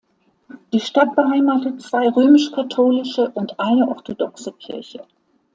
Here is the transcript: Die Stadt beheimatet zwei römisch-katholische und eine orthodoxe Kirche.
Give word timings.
Die 0.73 0.79
Stadt 0.79 1.15
beheimatet 1.15 1.79
zwei 1.79 2.09
römisch-katholische 2.09 3.29
und 3.35 3.59
eine 3.59 3.87
orthodoxe 3.87 4.51
Kirche. 4.53 5.05